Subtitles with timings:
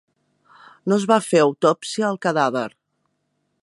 [0.91, 2.69] No es va fer autòpsia al cadàver.